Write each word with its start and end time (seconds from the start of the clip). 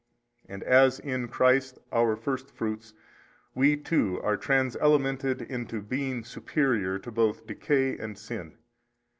And 0.49 0.63
as 0.63 0.97
in 0.99 1.27
Christ 1.27 1.77
our 1.91 2.15
first 2.15 2.49
fruits, 2.49 2.95
we 3.53 3.77
too 3.77 4.19
are 4.23 4.35
trans 4.35 4.75
elemented 4.77 5.43
into 5.47 5.79
being 5.79 6.23
superior 6.23 6.97
to 6.97 7.11
both 7.11 7.45
decay 7.45 7.95
and 7.99 8.17
sin. 8.17 8.57